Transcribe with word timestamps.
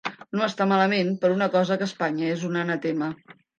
No 0.37 0.45
està 0.45 0.65
malament 0.71 1.11
per 1.25 1.31
una 1.35 1.49
cosa 1.57 1.79
que 1.83 1.87
a 1.87 1.91
Espanya 1.91 2.33
és 2.39 2.49
un 2.51 2.61
anatema. 2.65 3.15